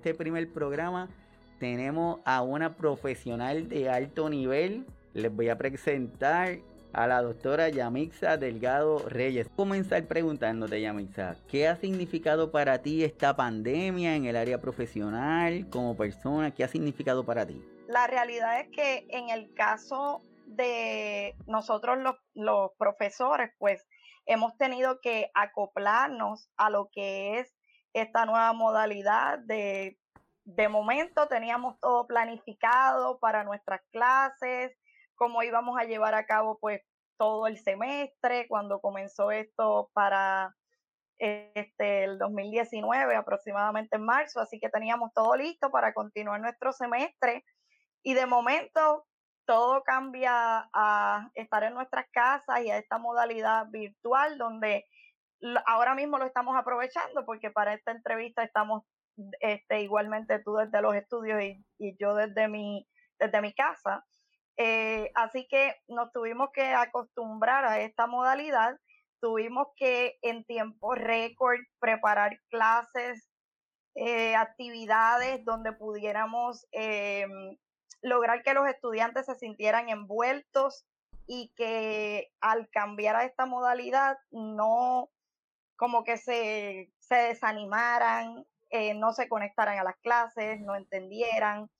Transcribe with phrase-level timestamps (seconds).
[0.00, 1.10] Este primer programa
[1.58, 4.86] tenemos a una profesional de alto nivel.
[5.12, 6.56] Les voy a presentar
[6.94, 9.50] a la doctora Yamixa Delgado Reyes.
[9.54, 15.94] Comenzar preguntándote, Yamixa, ¿qué ha significado para ti esta pandemia en el área profesional, como
[15.94, 16.50] persona?
[16.54, 17.62] ¿Qué ha significado para ti?
[17.86, 23.86] La realidad es que en el caso de nosotros los, los profesores, pues
[24.24, 27.54] hemos tenido que acoplarnos a lo que es
[27.92, 29.98] esta nueva modalidad de,
[30.44, 34.76] de momento teníamos todo planificado para nuestras clases,
[35.14, 36.80] cómo íbamos a llevar a cabo pues
[37.18, 40.54] todo el semestre, cuando comenzó esto para
[41.18, 47.44] este, el 2019, aproximadamente en marzo, así que teníamos todo listo para continuar nuestro semestre.
[48.02, 49.04] Y de momento
[49.44, 54.86] todo cambia a estar en nuestras casas y a esta modalidad virtual donde
[55.66, 58.82] ahora mismo lo estamos aprovechando porque para esta entrevista estamos
[59.40, 62.86] este, igualmente tú desde los estudios y, yo desde mi,
[63.18, 64.04] desde mi casa.
[64.56, 68.78] Eh, así que nos tuvimos que acostumbrar a esta modalidad,
[69.20, 73.30] tuvimos que en tiempo récord preparar clases,
[73.94, 77.56] eh, actividades donde pudiéramos em,
[78.02, 80.86] lograr que los estudiantes se sintieran envueltos
[81.26, 85.10] y que al cambiar a esta modalidad no
[85.80, 91.70] como que se, se desanimaran, eh, no se conectaran a las clases, no entendieran.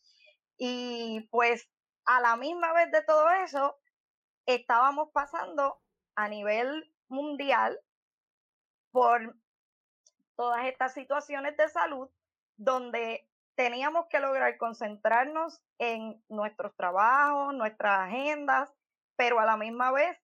[0.57, 1.69] Y pues
[2.07, 3.77] a la misma vez de todo eso,
[4.47, 5.83] estábamos pasando
[6.15, 7.79] a nivel mundial
[8.91, 9.37] por
[10.35, 12.09] todas estas situaciones de salud
[12.57, 18.73] donde teníamos que lograr concentrarnos en nuestros trabajos, nuestras agendas,
[19.17, 20.17] pero a la misma vez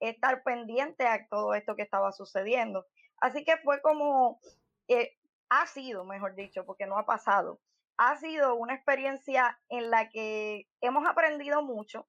[0.00, 2.86] estar pendiente a todo esto que estaba sucediendo.
[3.20, 4.40] Así que fue como,
[4.88, 5.12] eh,
[5.50, 7.60] ha sido, mejor dicho, porque no ha pasado,
[7.98, 12.08] ha sido una experiencia en la que hemos aprendido mucho,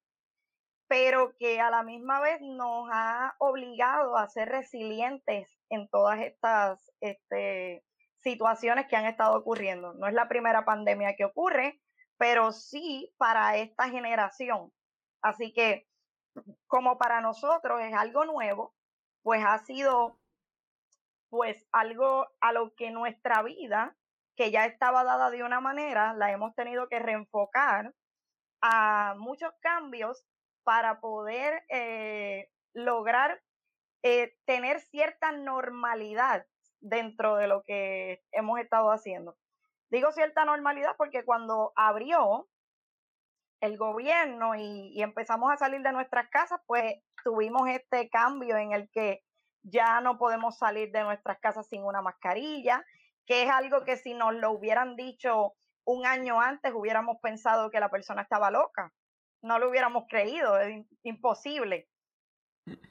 [0.88, 6.92] pero que a la misma vez nos ha obligado a ser resilientes en todas estas
[7.02, 7.84] este,
[8.20, 9.94] situaciones que han estado ocurriendo.
[9.94, 11.82] No es la primera pandemia que ocurre,
[12.18, 14.72] pero sí para esta generación.
[15.22, 15.88] Así que
[16.68, 18.74] como para nosotros es algo nuevo,
[19.24, 20.21] pues ha sido
[21.32, 23.96] pues algo a lo que nuestra vida,
[24.36, 27.94] que ya estaba dada de una manera, la hemos tenido que reenfocar
[28.62, 30.26] a muchos cambios
[30.64, 33.42] para poder eh, lograr
[34.04, 36.46] eh, tener cierta normalidad
[36.82, 39.38] dentro de lo que hemos estado haciendo.
[39.90, 42.50] Digo cierta normalidad porque cuando abrió
[43.62, 48.90] el gobierno y, empezamos a salir de nuestras casas, pues tuvimos este cambio en el
[48.92, 49.24] que
[49.64, 52.86] ya no podemos salir de nuestras casas sin una mascarilla,
[53.26, 55.54] que es algo que si nos lo hubieran dicho
[55.86, 58.94] un año antes hubiéramos pensado que la persona estaba loca.
[59.42, 61.88] No lo hubiéramos creído, es imposible.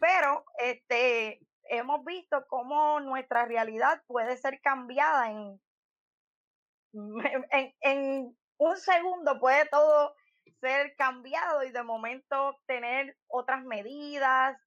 [0.00, 5.60] Pero este hemos visto cómo nuestra realidad puede ser cambiada en,
[7.52, 10.14] en, en un segundo, puede todo
[10.60, 14.58] ser cambiado y de momento tener otras medidas.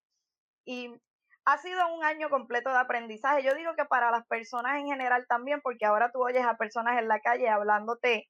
[0.65, 0.95] Y
[1.45, 3.43] ha sido un año completo de aprendizaje.
[3.43, 6.97] Yo digo que para las personas en general también, porque ahora tú oyes a personas
[6.99, 8.27] en la calle hablándote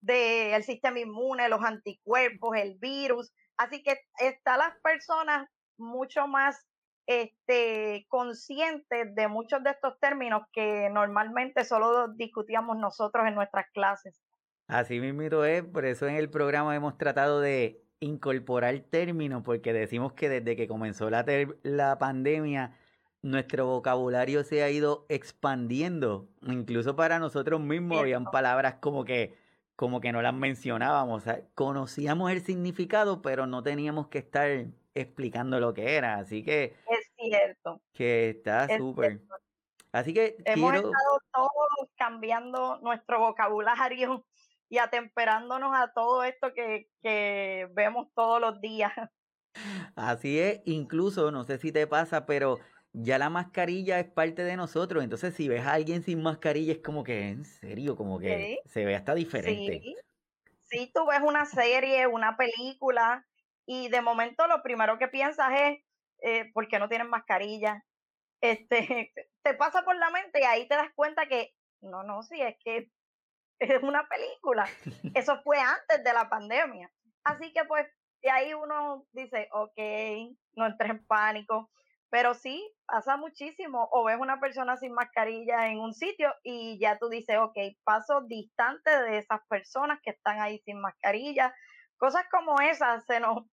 [0.00, 3.32] del sistema inmune, los anticuerpos, el virus.
[3.56, 5.48] Así que están las personas
[5.78, 6.66] mucho más
[7.06, 14.20] este, conscientes de muchos de estos términos que normalmente solo discutíamos nosotros en nuestras clases.
[14.66, 20.14] Así mismo es, por eso en el programa hemos tratado de incorporar términos, porque decimos
[20.14, 21.24] que desde que comenzó la,
[21.62, 22.76] la pandemia,
[23.22, 26.28] nuestro vocabulario se ha ido expandiendo.
[26.42, 29.36] Incluso para nosotros mismos habían palabras como que,
[29.76, 31.24] como que no las mencionábamos.
[31.54, 34.48] conocíamos el significado, pero no teníamos que estar
[34.94, 36.16] explicando lo que era.
[36.16, 36.76] Así que.
[36.88, 37.80] Es cierto.
[37.92, 39.20] Que está súper.
[39.92, 40.36] Así que.
[40.46, 44.24] Hemos estado todos cambiando nuestro vocabulario
[44.70, 48.92] y atemperándonos a todo esto que, que vemos todos los días.
[49.96, 52.60] Así es, incluso, no sé si te pasa, pero
[52.92, 55.02] ya la mascarilla es parte de nosotros.
[55.02, 58.84] Entonces, si ves a alguien sin mascarilla, es como que, en serio, como que se
[58.84, 59.80] ve hasta diferente.
[59.82, 59.96] Sí.
[60.62, 63.26] sí, tú ves una serie, una película,
[63.66, 65.78] y de momento lo primero que piensas es,
[66.22, 67.84] eh, ¿por qué no tienen mascarilla?
[68.40, 69.12] Este,
[69.42, 72.56] te pasa por la mente y ahí te das cuenta que, no, no, sí, es
[72.64, 72.90] que
[73.60, 74.66] es una película.
[75.14, 76.90] Eso fue antes de la pandemia.
[77.24, 77.86] Así que pues,
[78.22, 79.78] de ahí uno dice, ok,
[80.56, 81.70] no entres en pánico.
[82.10, 83.88] pero sí, pasa muchísimo.
[83.92, 88.22] O ves una persona sin mascarilla en un sitio y ya tú dices, ok, paso
[88.22, 91.54] distante de esas personas que están ahí sin mascarilla.
[91.98, 93.44] Cosas como esas se nos,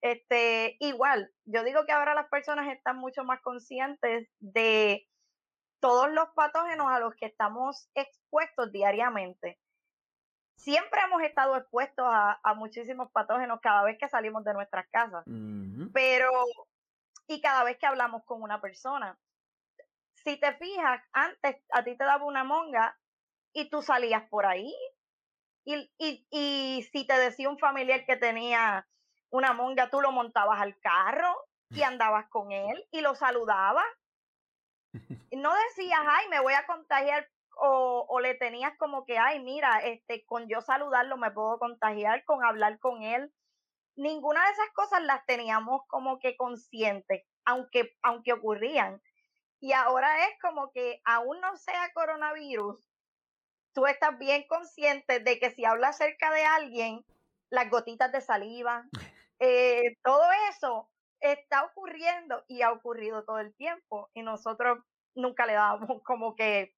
[0.00, 5.06] este, igual, yo digo que ahora las personas están mucho más conscientes de
[5.80, 9.58] todos los patógenos a los que estamos expuestos diariamente.
[10.56, 15.24] Siempre hemos estado expuestos a, muchísimos patógenos cada vez que salimos de nuestras casas,
[15.92, 16.30] pero
[17.28, 19.18] y cada vez que hablamos con una persona.
[20.14, 22.98] Si te fijas, antes a ti te daba una monga
[23.52, 24.74] y tú salías por ahí.
[25.64, 28.86] Y, y, y si te decía un familiar que tenía
[29.30, 31.34] una monga, tú lo montabas al carro
[31.70, 33.86] y andabas con él y lo saludabas.
[35.32, 37.28] No decías, ay, me voy a contagiar
[37.58, 42.24] o, o, le tenías como que, ay, mira, este, con yo saludarlo me puedo contagiar,
[42.24, 43.32] con hablar con él
[43.96, 49.02] ninguna de esas cosas las teníamos como que conscientes, aunque, aunque ocurrían.
[49.58, 52.78] Y ahora es como que aún no sea coronavirus,
[53.72, 57.04] tú estás bien consciente de que si hablas cerca de alguien,
[57.50, 58.86] las gotitas de saliva,
[59.40, 60.88] eh, todo eso
[61.20, 64.78] está ocurriendo y ha ocurrido todo el tiempo y nosotros
[65.14, 66.74] nunca le dábamos como que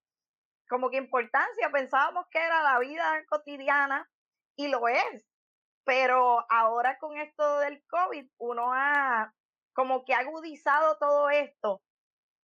[0.68, 4.06] como que importancia, pensábamos que era la vida cotidiana
[4.54, 5.26] y lo es,
[5.84, 9.32] pero ahora con esto del COVID, uno ha
[9.72, 11.80] como que agudizado todo esto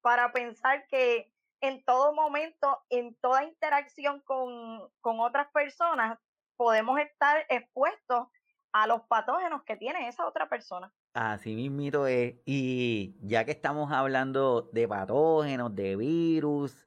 [0.00, 1.30] para pensar que
[1.60, 6.18] en todo momento, en toda interacción con, con otras personas,
[6.56, 8.28] podemos estar expuestos
[8.72, 10.92] a los patógenos que tiene esa otra persona.
[11.14, 12.34] Así mismo es.
[12.44, 16.86] Y ya que estamos hablando de patógenos, de virus,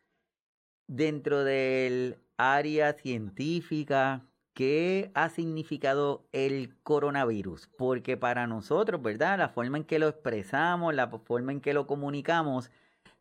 [0.88, 4.27] dentro del área científica,
[4.57, 7.68] ¿Qué ha significado el coronavirus?
[7.77, 9.38] Porque para nosotros, ¿verdad?
[9.38, 12.71] La forma en que lo expresamos, la forma en que lo comunicamos,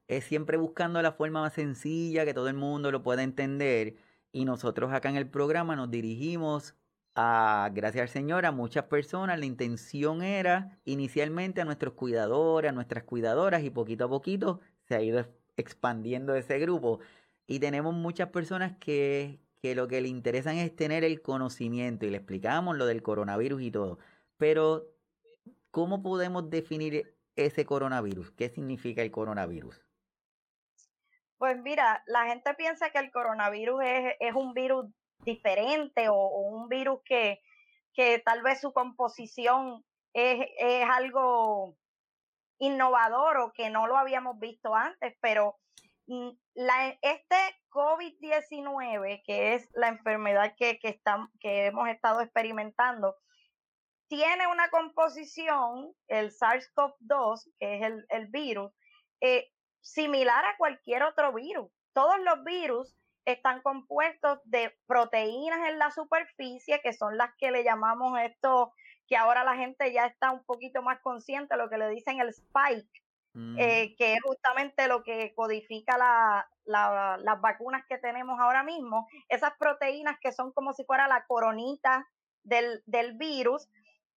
[0.09, 3.97] es siempre buscando la forma más sencilla, que todo el mundo lo pueda entender.
[4.33, 6.75] Y nosotros acá en el programa nos dirigimos
[7.17, 9.39] a, gracias al Señor, a muchas personas.
[9.39, 14.95] La intención era inicialmente a nuestros cuidadores, a nuestras cuidadoras, y poquito a poquito se
[14.95, 15.27] ha ido
[15.57, 17.01] expandiendo ese grupo.
[17.47, 22.11] Y tenemos muchas personas que que lo que le interesan es tener el conocimiento y
[22.11, 23.99] le explicamos lo del coronavirus y todo.
[24.37, 24.85] Pero,
[25.71, 28.31] ¿cómo podemos definir ese coronavirus?
[28.33, 29.83] ¿Qué significa el coronavirus?
[31.39, 33.83] Pues mira, la gente piensa que el coronavirus
[34.21, 34.87] es, un virus
[35.25, 37.41] diferente o, un virus que,
[37.95, 41.77] que, tal vez su composición es, es algo
[42.59, 45.59] innovador o que no lo habíamos visto antes, pero
[46.07, 46.31] mm,
[47.03, 47.37] este
[47.71, 51.01] COVID-19, que es la enfermedad que, que,
[51.41, 53.17] que hemos estado experimentando,
[54.09, 58.73] tiene una composición, el SARS-CoV-2, que es el, virus,
[59.21, 61.71] eh, similar a cualquier otro virus.
[61.93, 62.95] Todos los virus
[63.27, 68.73] están compuestos de proteínas en la superficie, que son las que le llamamos esto,
[69.07, 72.31] que ahora la gente ya está un poquito más consciente, lo que le dicen el
[72.31, 72.89] spike,
[73.37, 73.59] Mm.
[73.59, 75.99] Eh, que es justamente lo que codifica
[76.65, 82.09] las vacunas que tenemos ahora mismo, esas proteínas que son como si fuera la coronita
[82.45, 82.83] del,
[83.19, 83.69] virus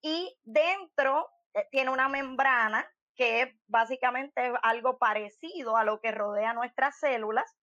[0.01, 6.53] y dentro eh, tiene una membrana que es básicamente algo parecido a lo que rodea
[6.53, 7.57] nuestras células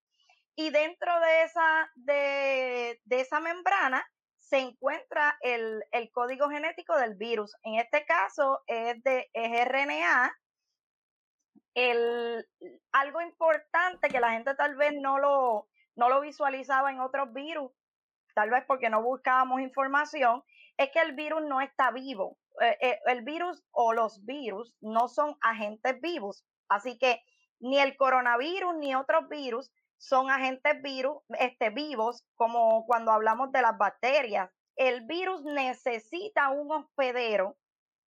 [0.57, 4.05] y dentro de esa, de, esa membrana
[4.39, 7.55] se encuentra el, el, código genético del virus.
[7.63, 10.35] En este caso es de es RNA
[11.75, 12.49] el,
[12.93, 17.71] algo importante que la gente tal vez no lo, no lo visualizaba en otros virus,
[18.35, 20.43] tal vez porque no buscábamos información,
[20.79, 22.39] es que el virus no está vivo.
[22.63, 26.47] Eh, eh, el virus o los virus no son agentes vivos.
[26.69, 27.23] Así que
[27.61, 33.63] ni el coronavirus ni otros virus son agentes virus, este, vivos, como cuando hablamos de
[33.63, 34.51] las bacterias.
[34.77, 37.57] El virus necesita un hospedero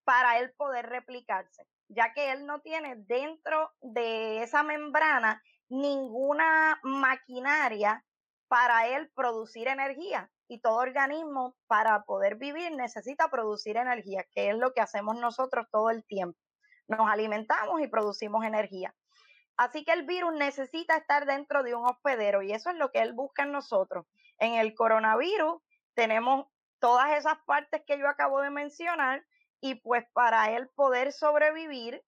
[0.03, 8.05] para él poder replicarse ya que él no tiene dentro de esa membrana ninguna maquinaria
[8.47, 10.31] para él producir energía.
[10.47, 15.67] Y todo organismo para poder vivir necesita producir energía, que es lo que hacemos nosotros
[15.71, 16.39] todo el tiempo.
[16.87, 18.95] Nos alimentamos y producimos energía.
[19.59, 22.99] Así que el virus necesita estar dentro de un hospedero y eso es lo que
[22.99, 24.05] él busca en nosotros.
[24.37, 25.61] En el coronavirus
[25.95, 26.47] tenemos
[26.79, 29.21] todas esas partes que yo acabo de mencionar,
[29.59, 32.01] y pues para él poder sobrevivir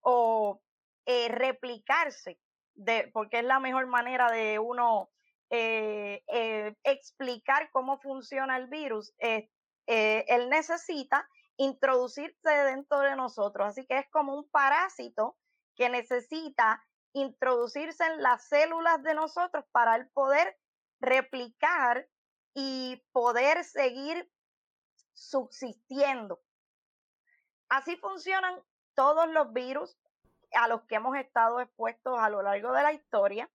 [0.00, 0.62] o
[1.04, 2.40] eh, replicarse,
[2.72, 5.10] de, porque es la mejor manera de uno
[5.50, 13.98] eh, eh, explicar cómo funciona el virus, él necesita introducirse dentro de nosotros, así que
[13.98, 15.36] es como un parásito
[15.76, 16.82] que necesita
[17.14, 20.58] introducirse en las células de nosotros para el poder
[21.00, 22.06] replicar
[22.54, 24.30] y poder seguir
[25.12, 26.40] subsistiendo.
[27.68, 28.60] Así funcionan
[28.94, 29.96] todos los virus
[30.52, 33.50] a los que hemos estado expuestos a lo largo de la historia.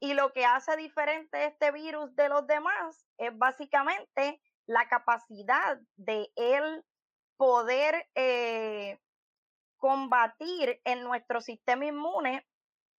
[0.00, 6.30] Y lo que hace diferente este virus de los demás es básicamente la capacidad de
[6.36, 6.84] él
[7.36, 8.98] poder eh,
[9.76, 12.46] combatir en nuestro sistema inmune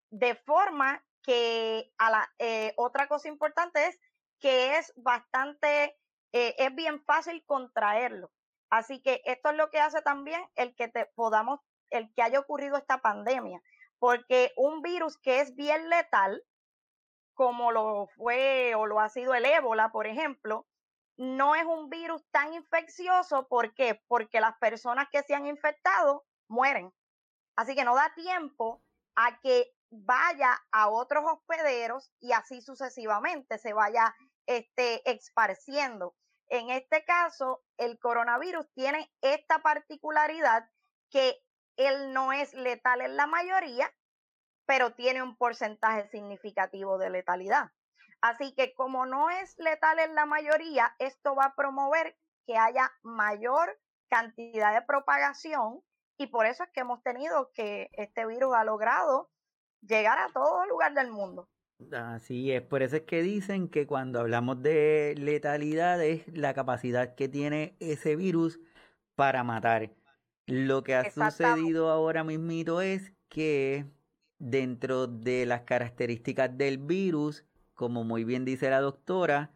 [0.10, 4.00] de forma que a la, eh, otra cosa importante es
[4.40, 5.98] que es bastante,
[6.32, 8.32] eh, es bien fácil contraerlo.
[8.70, 12.40] Así que esto es lo que hace también el que te podamos, el que haya
[12.40, 13.62] ocurrido esta pandemia,
[13.98, 16.44] porque un virus que es bien letal,
[17.34, 20.68] como lo fue o lo ha sido el ébola, por ejemplo,
[21.18, 23.48] no es un virus tan infeccioso.
[23.48, 24.02] ¿Por qué?
[24.08, 26.94] Porque las personas que se han infectado mueren.
[27.56, 28.82] Así que no da tiempo
[29.16, 34.16] a que vaya a otros hospederos y así sucesivamente se vaya
[34.46, 36.16] este, esparciendo.
[36.48, 40.68] En este caso, el coronavirus tiene esta particularidad
[41.10, 41.38] que
[41.78, 43.92] él no es letal en la mayoría,
[44.66, 47.72] pero tiene un porcentaje significativo de letalidad.
[48.22, 52.92] Así que como no es letal en la mayoría, esto va a promover que haya
[53.02, 53.80] mayor
[54.10, 55.82] cantidad de propagación
[56.18, 59.30] y por eso es que hemos tenido que este virus ha logrado
[59.82, 61.48] llegar a todo lugar del mundo.
[61.94, 67.16] Así es, por eso es que dicen que cuando hablamos de letalidad es la capacidad
[67.16, 68.60] que tiene ese virus
[69.16, 69.92] para matar.
[70.46, 73.86] Lo que ha sucedido ahora mismito es que
[74.40, 77.46] dentro de las características del virus,
[77.76, 79.52] como muy bien dice la doctora,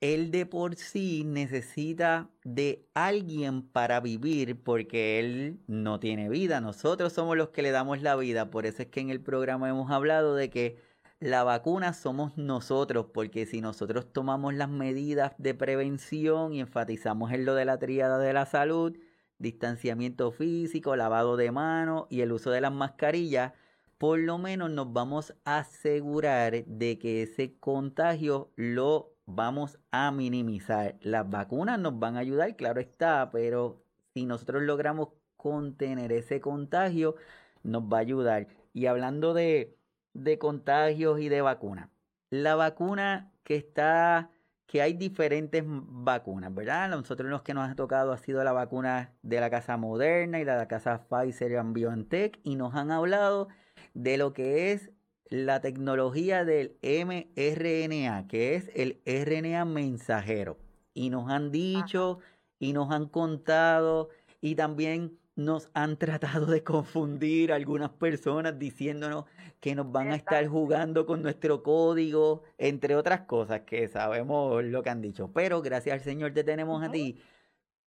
[0.00, 6.60] él de por sí necesita de alguien para vivir porque él no tiene vida.
[6.60, 8.50] Nosotros somos los que le damos la vida.
[8.50, 10.78] Por eso es que en el programa hemos hablado de que
[11.20, 17.44] la vacuna somos nosotros, porque si nosotros tomamos las medidas de prevención y enfatizamos en
[17.44, 18.96] lo de la tríada de la salud,
[19.38, 23.52] distanciamiento físico, lavado de manos y el uso de las mascarillas,
[23.98, 30.96] por lo menos nos vamos a asegurar de que ese contagio lo vamos a minimizar.
[31.00, 33.82] Las vacunas nos van a ayudar, claro está, pero
[34.14, 37.16] si nosotros logramos contener ese contagio,
[37.62, 38.48] nos va a ayudar.
[38.72, 39.76] Y hablando de,
[40.14, 41.88] de contagios y de vacunas,
[42.30, 44.30] la vacuna que está,
[44.66, 46.88] que hay diferentes vacunas, ¿verdad?
[46.88, 50.44] Nosotros los que nos ha tocado ha sido la vacuna de la casa Moderna y
[50.44, 53.48] la de la casa Pfizer y BioNTech y nos han hablado
[53.94, 54.90] de lo que es
[55.32, 60.58] la tecnología del mRNA, que es el RNA mensajero.
[60.92, 62.18] Y nos han dicho
[62.58, 64.10] y nos han contado
[64.42, 69.24] y también nos han tratado de confundir algunas personas diciéndonos
[69.60, 74.82] que nos van a estar jugando con nuestro código, entre otras cosas que sabemos lo
[74.82, 75.30] que han dicho.
[75.32, 77.22] Pero gracias al Señor te tenemos a ti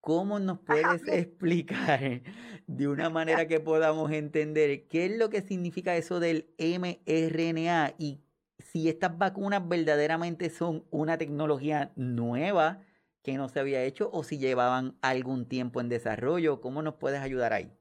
[0.04, 2.20] ¿Cómo nos puedes explicar
[2.66, 8.20] de una manera que podamos entender qué es lo que significa eso del mRNA y
[8.58, 12.82] si estas vacunas verdaderamente son una tecnología nueva
[13.22, 16.60] que no se había hecho o si llevaban algún tiempo en desarrollo?
[16.60, 17.72] ¿Cómo nos puedes ayudar ahí?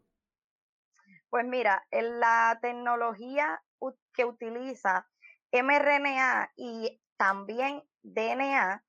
[1.29, 3.61] Pues mira, la tecnología
[4.13, 5.09] que utiliza
[5.51, 8.81] mRNA y también DNA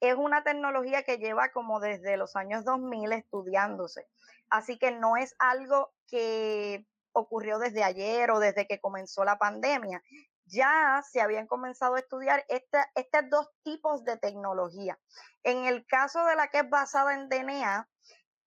[0.00, 4.06] es una tecnología que lleva como desde los años 2000 estudiándose.
[4.50, 10.02] Así que no es algo que ocurrió desde ayer o desde que comenzó la pandemia.
[10.44, 12.82] Ya se habían comenzado a estudiar estos
[13.30, 14.98] dos tipos de tecnología.
[15.42, 17.88] En el caso de la que es basada en DNA,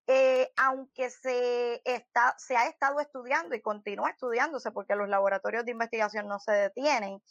[0.07, 5.71] eh, aunque se, está, se ha estado estudiando y continúa estudiándose porque los laboratorios de
[5.71, 7.21] investigación no se detienen,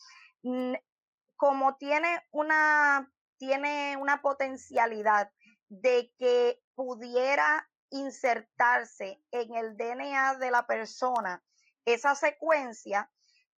[1.37, 5.31] como tiene una tiene una potencialidad
[5.69, 11.43] de que pudiera insertarse en el DNA de la persona
[11.85, 13.11] esa secuencia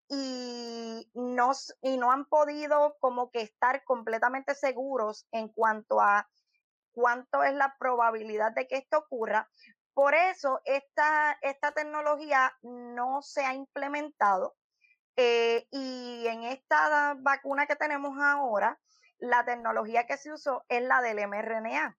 [0.09, 6.29] y no, y no han podido como que estar completamente seguros en cuanto a
[6.93, 9.49] cuánto es la probabilidad de que esto ocurra.
[9.95, 14.57] Por eso esta, esta tecnología no se ha implementado
[15.17, 18.79] eh, y en esta vacuna que tenemos ahora,
[19.21, 21.97] la tecnología que se usó es la del mRNA,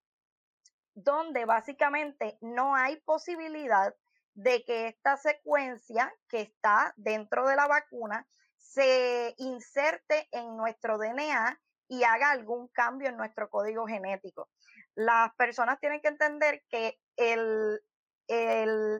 [0.93, 3.95] donde básicamente no hay posibilidad
[4.33, 11.59] de que esta secuencia que está dentro de la vacuna se inserte en nuestro DNA
[11.87, 14.49] y haga algún cambio en nuestro código genético.
[14.95, 17.81] Las personas tienen que entender que el,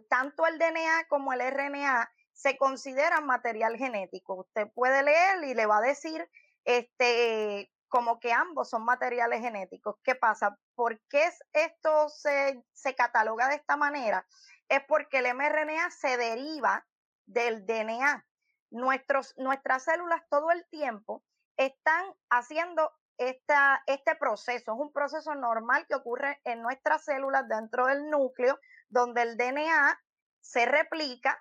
[0.09, 4.35] tanto el DNA como el RNA se consideran material genético.
[4.35, 6.29] Usted puede leer y le va a decir
[6.65, 9.97] este, como que ambos son materiales genéticos.
[10.01, 10.57] ¿Qué pasa?
[10.75, 14.25] ¿Por qué esto se, se cataloga de esta manera?
[14.69, 16.87] Es porque el mRNA se deriva
[17.25, 18.25] del DNA.
[18.69, 21.25] Nuestros, nuestras células todo el tiempo
[21.57, 24.71] están haciendo esta, este proceso.
[24.71, 28.57] Es un proceso normal que ocurre en nuestras células dentro del núcleo,
[28.87, 30.01] donde el DNA
[30.39, 31.37] se replica.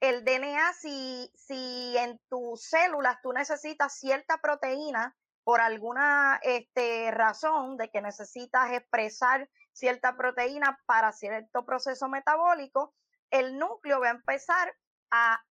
[0.00, 5.16] El DNA, si, si en tus células tú necesitas cierta proteína
[5.48, 12.94] por alguna este, razón de que necesitas expresar cierta proteína para cierto proceso metabólico,
[13.30, 14.76] el núcleo va a empezar
[15.10, 15.42] a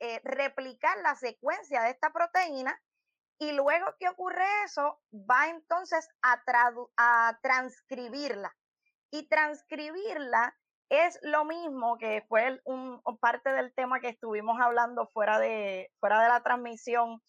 [0.00, 2.76] eh, replicar la secuencia de esta proteína
[3.38, 6.42] y luego que ocurre eso, va entonces a,
[6.96, 8.52] a transcribirla.
[9.12, 10.52] Y transcribirla
[10.88, 16.20] es lo mismo que fue un, parte del tema que estuvimos hablando fuera de, fuera
[16.24, 17.22] de la transmisión,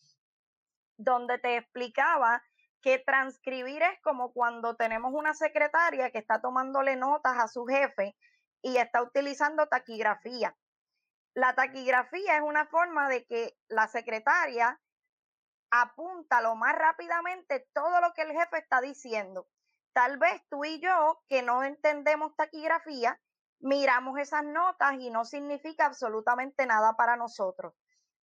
[0.98, 2.44] donde te explicaba
[2.82, 8.16] que transcribir es como cuando tenemos una secretaria que está tomándole notas a su jefe
[8.62, 10.56] y está utilizando taquigrafía.
[11.34, 14.80] La taquigrafía es una forma de que la secretaria
[15.72, 19.48] apunta lo más rápidamente todo lo que el jefe está diciendo.
[19.94, 23.20] Tal vez tú y yo, que no entendemos taquigrafía,
[23.60, 27.74] miramos esas notas y no significa absolutamente nada para nosotros.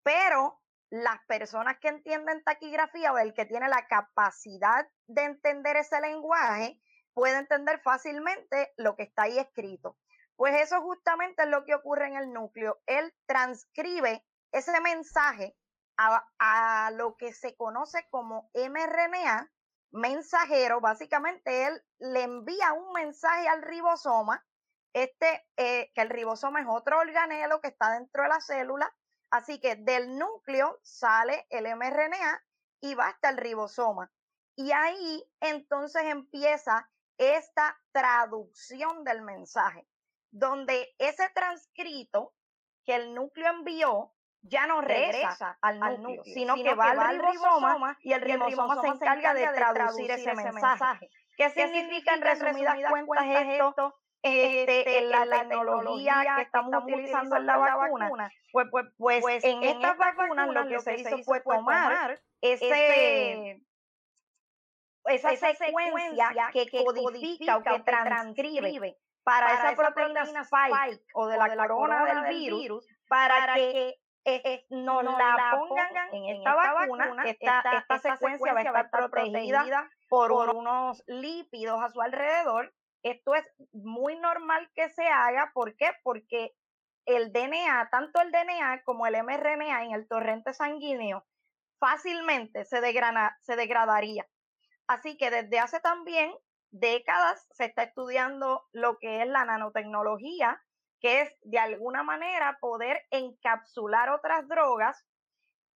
[0.04, 6.00] Pero las personas que entienden taquigrafía o el que tiene la capacidad de entender ese
[6.00, 6.80] lenguaje
[7.14, 9.98] puede entender fácilmente lo que está ahí escrito.
[10.36, 12.82] Pues eso justamente es lo que ocurre en el núcleo.
[12.86, 15.56] Él transcribe ese mensaje
[15.98, 19.50] a, lo que se conoce como mRNA
[19.92, 20.82] mensajero.
[20.82, 24.46] Básicamente, él le envía un mensaje al ribosoma,
[24.94, 28.94] este, eh, que el ribosoma es otro organelo que está dentro de la célula.
[29.36, 32.42] Así que del núcleo sale el mRNA
[32.80, 34.10] y va hasta el ribosoma.
[34.56, 39.86] Y ahí entonces empieza esta traducción del mensaje,
[40.32, 42.34] donde ese transcrito
[42.86, 48.14] que el núcleo envió ya no regresa, al, núcleo, sino, que, va, al ribosoma, y
[48.14, 51.10] el ribosoma, se encarga de traducir, ese, mensaje.
[51.36, 53.96] ¿Qué, significa en resumidas cuentas esto?
[54.28, 58.10] Este, este, en la, tecnología que estamos utilizando en la vacuna,
[58.52, 63.62] pues, pues, pues, pues en, estas vacunas lo que se hizo fue tomar ese,
[65.06, 72.24] esa, secuencia que codifica o que transcribe para, esa proteína spike o de la, corona
[72.24, 73.96] del virus, para que
[74.72, 81.04] nos, la pongan en esta, vacuna, esta, esta, secuencia va a estar protegida por, unos
[81.06, 82.74] lípidos a su alrededor.
[83.06, 85.52] Esto es muy normal que se haga.
[85.54, 85.92] ¿Por qué?
[86.02, 86.56] Porque
[87.06, 91.24] el DNA, tanto el DNA como el mRNA en el torrente sanguíneo,
[91.80, 92.82] fácilmente se,
[93.42, 94.28] se degradaría.
[94.88, 96.34] Así que desde hace también
[96.72, 100.60] décadas se está estudiando lo que es la nanotecnología
[101.00, 105.06] que es de alguna manera poder encapsular otras drogas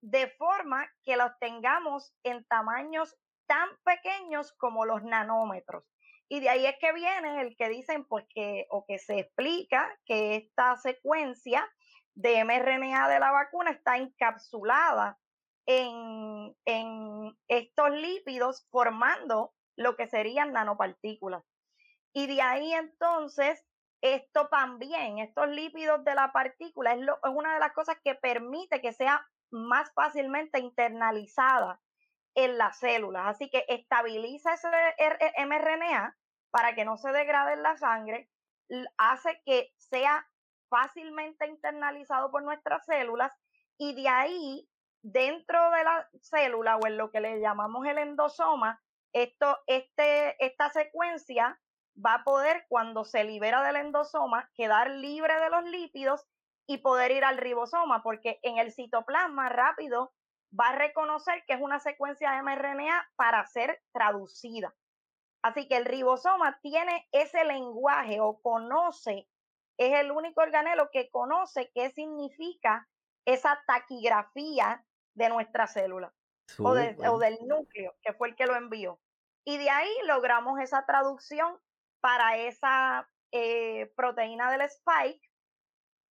[0.01, 5.83] de forma que los tengamos en tamaños tan pequeños como los nanómetros.
[6.29, 9.89] Y de ahí es que viene el que dicen, pues que, o que se explica
[10.05, 11.69] que esta secuencia
[12.15, 15.19] de mRNA de la vacuna está encapsulada
[15.67, 21.45] en, en estos lípidos formando lo que serían nanopartículas.
[22.12, 23.62] Y de ahí entonces
[24.01, 28.81] esto también, estos lípidos de la partícula, es, es una de las cosas que permite
[28.81, 31.81] que sea más fácilmente internalizada
[32.37, 33.27] en las células.
[33.27, 34.68] Así que estabiliza ese
[35.46, 36.16] mRNA
[36.51, 38.31] para que no se degrade en la sangre,
[38.96, 40.27] hace que sea
[40.68, 43.33] fácilmente internalizado por nuestras células
[43.79, 44.68] y de ahí,
[45.03, 50.70] dentro de la célula o en lo que le llamamos el endosoma, esto, este, esta
[50.70, 51.61] secuencia
[52.05, 56.27] va a poder, cuando se libera del endosoma, quedar libre de los lípidos
[56.66, 60.12] y poder ir al ribosoma, porque en el citoplasma rápido
[60.59, 64.75] va a reconocer que es una secuencia de mRNA para ser traducida.
[65.43, 69.29] Así que el ribosoma tiene ese lenguaje o conoce,
[69.79, 72.89] es el único organelo que conoce qué significa
[73.27, 76.13] esa taquigrafía de nuestra célula
[76.59, 79.01] o, o, del núcleo, que fue el que lo envió.
[79.45, 81.59] Y de ahí logramos esa traducción
[82.01, 85.23] para esa eh, proteína del spike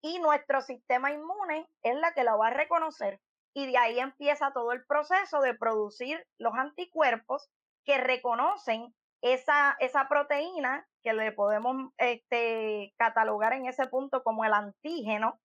[0.02, 3.19] y nuestro sistema inmune es la que la va a reconocer
[3.55, 7.49] y de ahí empieza todo el proceso de producir los anticuerpos
[7.85, 14.53] que reconocen esa, esa proteína que le podemos este, catalogar en ese punto como el
[14.53, 15.39] antígeno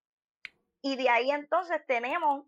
[0.83, 2.45] Y de ahí entonces tenemos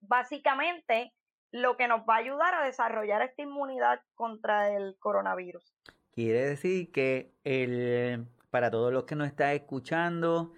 [0.00, 1.14] básicamente
[1.52, 5.72] lo que nos va a ayudar a desarrollar esta inmunidad contra el coronavirus.
[6.10, 10.52] Quiere decir que el, para todos los que nos están escuchando,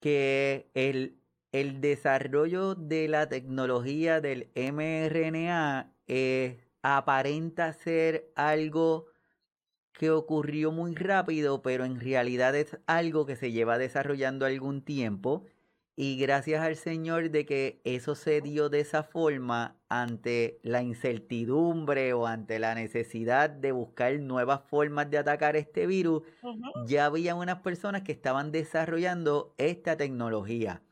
[0.00, 1.18] que el,
[1.52, 9.06] el desarrollo de la tecnología del mRNA eh, aparenta ser algo
[9.92, 15.46] que ocurrió muy rápido, pero en realidad es algo que se lleva desarrollando algún tiempo
[16.00, 22.12] y gracias al Señor de que eso se dio de esa forma ante la incertidumbre
[22.12, 26.22] o ante la necesidad de buscar nuevas formas de atacar este virus,
[26.86, 30.82] ya había unas personas que estaban desarrollando esta tecnología.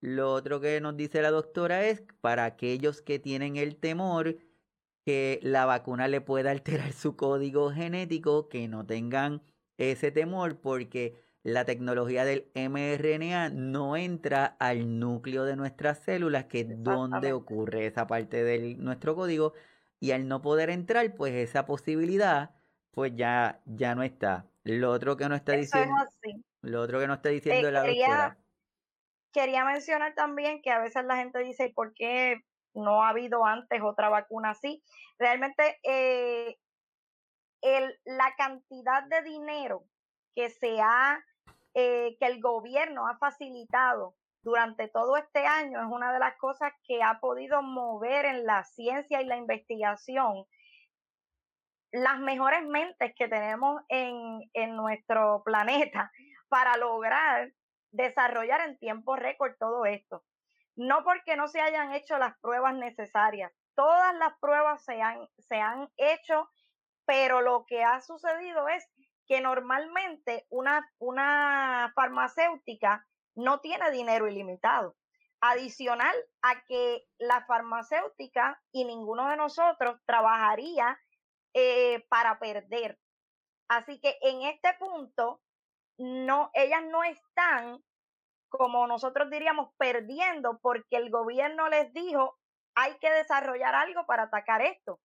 [0.00, 4.36] Lo otro que nos dice la doctora es para aquellos que tienen el temor
[5.04, 9.42] que la vacuna le pueda alterar su código genético, que no tengan
[9.78, 16.60] ese temor porque la tecnología del mRNA no entra al núcleo de nuestras células, que
[16.60, 19.54] es donde ocurre esa parte de nuestro código,
[19.98, 22.54] y al no poder entrar, pues esa posibilidad,
[22.90, 24.46] pues ya, ya no está.
[24.62, 25.94] Lo otro que no está diciendo,
[26.60, 27.94] lo otro que no está diciendo eh, la doctora.
[27.94, 28.47] Quería
[29.64, 32.40] mencionar también que a veces la gente dice, ¿por qué
[32.74, 34.82] no ha habido antes otra vacuna así?
[35.18, 36.56] Realmente eh,
[37.62, 39.84] el, la cantidad de dinero
[40.34, 41.22] que se ha
[41.74, 46.72] eh, que el gobierno ha facilitado durante todo este año es una de las cosas
[46.84, 50.44] que ha podido mover en la ciencia y la investigación
[51.90, 56.10] las mejores mentes que tenemos en, en nuestro planeta
[56.48, 57.50] para lograr
[57.90, 60.24] desarrollar en tiempo récord todo esto.
[60.76, 65.56] No porque no se hayan hecho las pruebas necesarias, todas las pruebas se han, se
[65.56, 66.50] han hecho,
[67.04, 68.84] pero lo que ha sucedido es
[69.26, 74.96] que normalmente una, una farmacéutica no tiene dinero ilimitado.
[75.40, 80.98] Adicional a que la farmacéutica y ninguno de nosotros trabajaría
[81.54, 82.98] eh, para perder.
[83.68, 85.40] Así que en este punto,
[85.98, 87.82] no, ellas no están,
[88.48, 92.38] como nosotros diríamos, perdiendo porque el gobierno les dijo,
[92.74, 95.00] hay que desarrollar algo para atacar esto,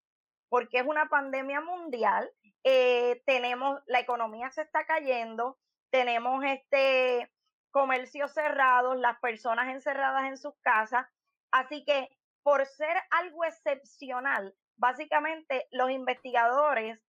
[0.49, 2.31] porque es una pandemia mundial
[2.63, 5.59] eh, tenemos, la economía se está cayendo,
[5.91, 7.29] tenemos este
[7.71, 11.07] comercios cerrados, las personas encerradas en sus casas,
[11.51, 12.09] así que
[12.43, 16.99] por ser algo excepcional, básicamente los investigadores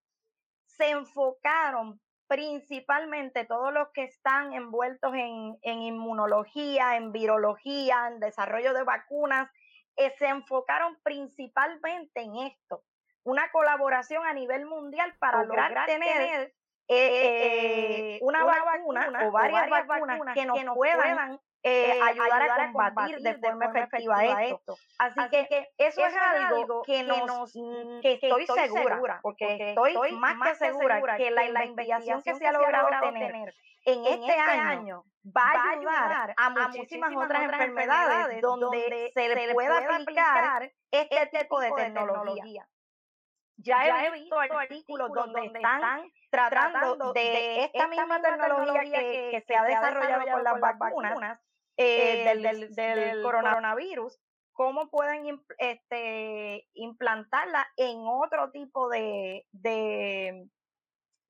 [0.67, 8.73] se enfocaron principalmente todos los que están envueltos en, en inmunología, en virología, en desarrollo
[8.75, 9.51] de vacunas,
[9.97, 12.83] eh, se enfocaron principalmente en esto
[13.23, 16.53] una colaboración a nivel mundial para lograr, tener,
[16.89, 23.39] eh, eh, una, vacuna, o varias, vacunas, que nos, puedan eh, ayudar, a combatir, de
[23.39, 24.77] forma efectiva esto.
[24.99, 27.53] Así, que, eso, es algo que, nos,
[28.03, 32.89] que estoy, segura, porque estoy, más que segura que la, investigación que se ha logrado
[33.01, 33.55] tener
[33.87, 39.79] en este, este año va a ayudar a muchísimas otras enfermedades donde se le pueda
[39.79, 42.69] aplicar este, este tipo de tecnología.
[43.57, 50.25] Ya, he visto artículos donde están tratando de esta misma tecnología que, se ha desarrollado
[50.31, 51.41] con las vacunas
[51.77, 54.19] eh, eh, del, coronavirus,
[54.53, 60.49] cómo pueden este, implantarla en otro tipo de, de,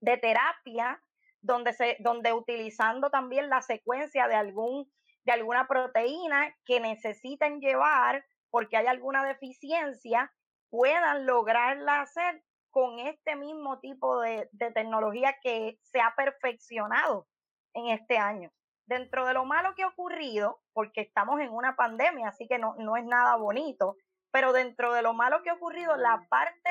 [0.00, 1.00] de terapia
[1.40, 4.90] donde se donde utilizando también la secuencia de algún
[5.24, 10.32] de alguna proteína que necesiten llevar porque hay alguna deficiencia
[10.70, 17.28] puedan lograrla hacer con este mismo tipo de, tecnología que se ha perfeccionado
[17.72, 18.50] en este año.
[18.86, 22.74] Dentro de lo malo que ha ocurrido, porque estamos en una pandemia, así que no,
[22.78, 23.96] no es nada bonito,
[24.30, 26.70] pero dentro de lo malo que ha ocurrido, la parte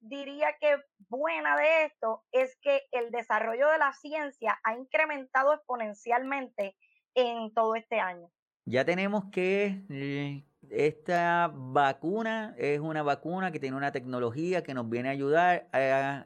[0.00, 0.76] diría que
[1.08, 6.76] buena de esto es que el desarrollo de la ciencia ha incrementado exponencialmente
[7.14, 8.30] en todo este año.
[8.64, 14.88] Ya tenemos que eh, esta vacuna es una vacuna que tiene una tecnología que nos
[14.88, 15.68] viene a ayudar.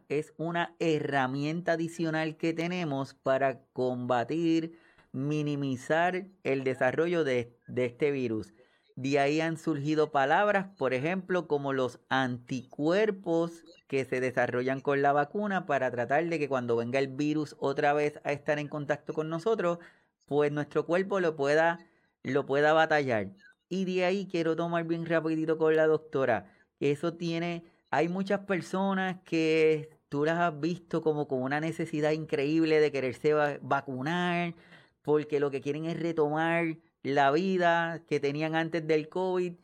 [0.08, 4.78] es una herramienta adicional que tenemos para combatir,
[5.12, 8.52] minimizar el desarrollo de, de este virus.
[8.94, 15.12] De ahí han surgido palabras, por ejemplo, como los anticuerpos que se desarrollan con la
[15.12, 19.14] vacuna para tratar de que cuando venga el virus otra vez a estar en contacto
[19.14, 19.78] con nosotros,
[20.26, 21.78] pues nuestro cuerpo lo pueda,
[22.22, 23.32] lo pueda batallar.
[23.68, 26.52] Y de ahí quiero tomar bien rapidito con la doctora.
[26.78, 32.80] Eso tiene, hay muchas personas que tú las has visto como con una necesidad increíble
[32.80, 34.54] de quererse vacunar,
[35.02, 39.54] porque lo que quieren es retomar la vida que tenían antes del COVID,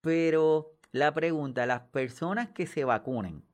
[0.00, 3.44] pero la pregunta, las personas que se vacunen,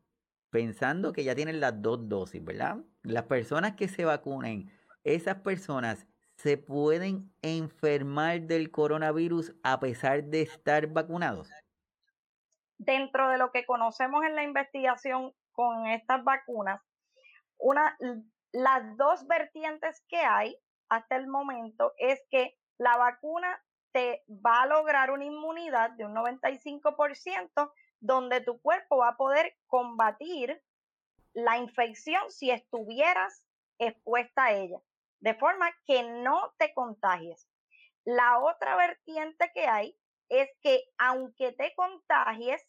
[0.51, 2.79] pensando que ya tienen las dos dosis, ¿verdad?
[3.03, 4.71] Las personas que se vacunen,
[5.03, 11.51] esas personas se pueden enfermar del coronavirus a pesar de estar vacunados.
[12.79, 16.81] Dentro de lo que conocemos en la investigación con estas vacunas,
[17.59, 17.97] una,
[18.53, 20.57] las dos vertientes que hay
[20.89, 26.15] hasta el momento es que la vacuna te va a lograr una inmunidad de un
[26.15, 30.61] 95% donde tu cuerpo va a poder combatir
[31.33, 33.47] la infección si estuvieras
[33.79, 34.81] expuesta a ella,
[35.21, 37.49] de forma que no te contagies.
[38.05, 42.67] La otra vertiente que hay es que aunque te contagies,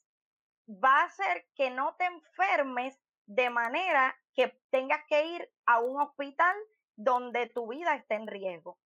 [0.67, 5.99] va a ser que no te enfermes de manera que tengas que ir a un
[5.99, 6.55] hospital
[6.95, 8.77] donde tu vida esté en riesgo.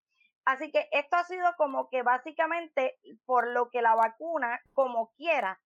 [0.46, 5.62] Así que esto ha sido como que básicamente por lo que la vacuna, como quiera,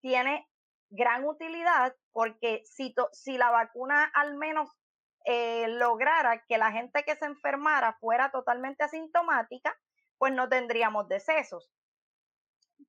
[0.00, 0.48] tiene
[0.88, 4.70] gran utilidad, porque si, si la vacuna al menos
[5.24, 9.76] eh, lograra que la gente que se enfermara fuera totalmente asintomática,
[10.18, 11.70] pues no tendríamos decesos.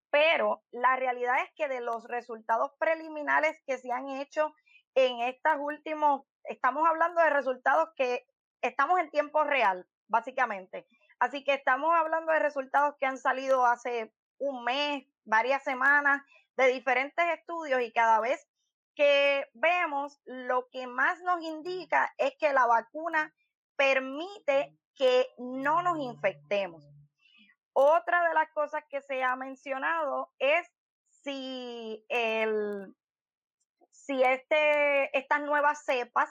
[0.09, 4.53] Pero la realidad es que de los resultados preliminares que se han hecho
[4.95, 8.25] en estos últimos, estamos hablando de resultados que
[8.63, 10.87] estamos en tiempo real, básicamente.
[11.19, 16.21] Así que estamos hablando de resultados que han salido hace un mes, varias semanas,
[16.55, 18.47] de diferentes estudios y cada vez
[18.95, 23.33] que vemos, lo que más nos indica es que la vacuna
[23.75, 26.83] permite que no nos infectemos.
[27.73, 30.67] Otra de las cosas que se ha mencionado es
[31.23, 32.95] si el,
[33.91, 36.29] si este, estas nuevas cepas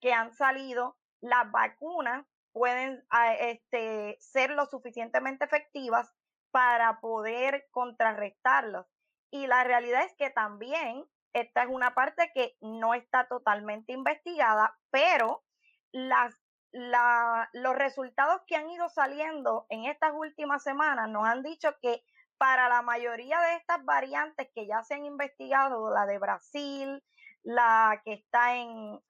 [0.00, 6.12] que han salido, las vacunas pueden ah, este, ser lo suficientemente efectivas
[6.50, 8.86] para poder contrarrestarlos.
[9.30, 14.78] Y la realidad es que también esta es una parte que no está totalmente investigada,
[14.90, 15.44] pero
[15.92, 16.34] las,
[16.72, 22.02] los resultados que han ido saliendo en estas últimas semanas nos han dicho que
[22.38, 27.02] para la mayoría de estas variantes que ya se han investigado, la de Brasil,
[27.42, 29.00] la que está en,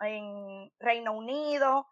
[0.79, 1.87] Reino Unido,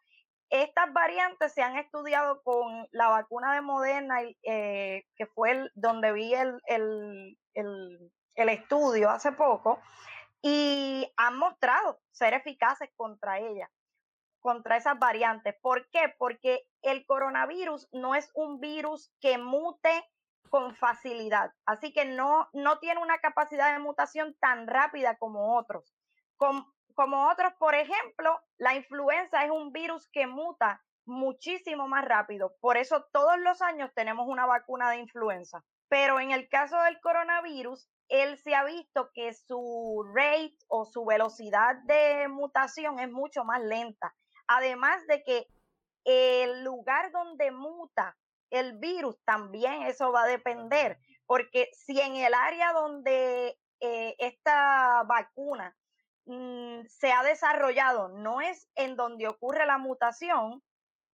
[0.51, 6.35] estas variantes se han estudiado con la vacuna de Moderna, eh, que fue donde vi
[6.35, 9.81] el, el, el, estudio hace poco,
[10.43, 13.71] y han mostrado ser eficaces contra ella,
[14.41, 15.57] contra esas variantes.
[15.61, 16.15] ¿Por qué?
[16.19, 20.05] Porque el coronavirus no es un virus que mute
[20.51, 21.51] con facilidad.
[21.67, 22.49] Así que no
[22.81, 25.97] tiene una capacidad de mutación tan rápida como otros.
[26.95, 32.55] Como otros, por ejemplo, la influenza es un virus que muta muchísimo más rápido.
[32.61, 35.65] Por eso todos los años tenemos una vacuna de influenza.
[35.89, 41.05] Pero en el caso del coronavirus, él se ha visto que su rate o su
[41.05, 44.15] velocidad de mutación es mucho más lenta.
[44.47, 45.47] Además de que
[46.05, 48.17] el lugar donde muta
[48.51, 55.03] el virus también eso va a depender, porque si en el área donde eh, esta
[55.05, 55.75] vacuna
[56.27, 60.63] mm, se ha desarrollado no es en donde ocurre la mutación,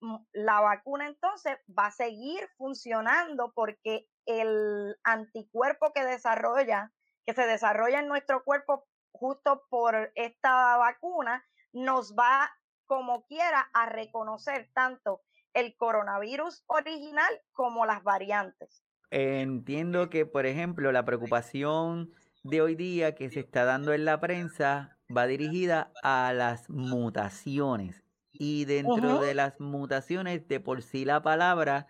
[0.01, 6.93] mm, la vacuna entonces va a seguir funcionando porque el anticuerpo que desarrolla,
[7.27, 12.51] que se desarrolla en nuestro cuerpo justo por esta vacuna, nos va
[12.87, 15.23] como quiera a reconocer tanto
[15.55, 18.85] el coronavirus original como las variantes.
[19.11, 24.21] Entiendo que, por ejemplo, la preocupación de hoy día que se está dando en la
[24.21, 28.03] prensa va dirigida a las mutaciones.
[28.33, 31.87] Y dentro de las mutaciones, de por sí la palabra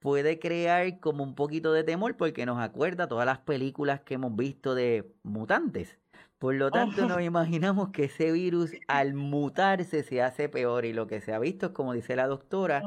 [0.00, 4.34] puede crear como un poquito de temor porque nos acuerda todas las películas que hemos
[4.34, 5.98] visto de mutantes.
[6.38, 11.06] Por lo tanto, nos imaginamos que ese virus al mutarse se hace peor y lo
[11.06, 12.82] que se ha visto es, como dice la doctora,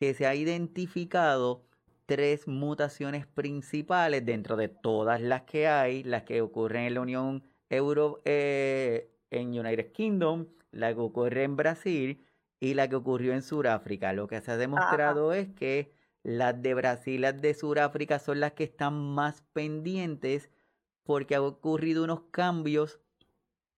[0.00, 1.64] que se ha identificado
[2.04, 7.44] tres mutaciones principales dentro de todas las que hay, las que ocurren en la Unión
[7.70, 12.24] Euro, eh, en United Kingdom, la que ocurre en Brasil
[12.60, 14.12] y la que ocurrió en Sudáfrica.
[14.12, 18.40] Lo que se ha demostrado es que las de Brasil y las de Sudáfrica son
[18.40, 20.50] las que están más pendientes
[21.04, 23.00] porque ha ocurrido unos cambios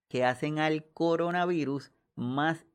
[0.09, 2.67] que hacen al coronavirus más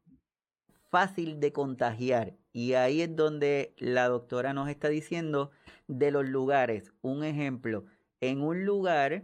[0.90, 2.38] fácil de contagiar.
[2.52, 5.50] Y ahí es donde la doctora nos está diciendo
[5.88, 6.94] de los lugares.
[7.02, 7.86] Un ejemplo,
[8.22, 9.24] en un lugar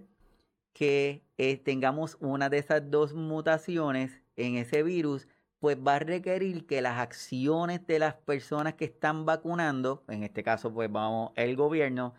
[0.74, 5.26] que eh, tengamos una de esas dos mutaciones en ese virus,
[5.60, 10.44] pues va a requerir que las acciones de las personas que están vacunando, en este
[10.44, 12.14] caso pues vamos, el gobierno,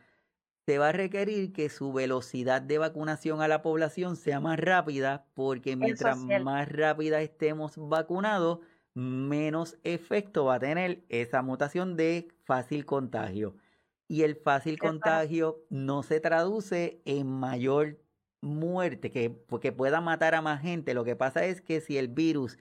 [0.65, 5.27] se va a requerir que su velocidad de vacunación a la población sea más rápida,
[5.35, 8.61] porque mientras más rápida estemos vacunados,
[8.95, 13.55] menos efecto va a tener esa mutación de fácil contagio.
[14.09, 17.99] Y el fácil contagio no se traduce en mayor
[18.41, 20.95] muerte, que, que pueda matar a más gente.
[20.95, 22.59] Lo que pasa es que si el virus